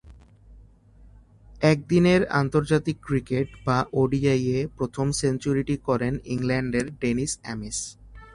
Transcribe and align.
একদিনের 1.71 2.21
আন্তর্জাতিক 2.41 2.97
ক্রিকেট 3.07 3.47
বা 3.65 3.77
ওডিআইয়ে 3.93 4.59
প্রথম 4.77 5.07
সেঞ্চুরিটি 5.21 5.75
করেন 5.87 6.13
ইংল্যান্ডের 6.33 6.85
ডেনিস 7.01 7.31
অ্যামিস। 7.43 7.77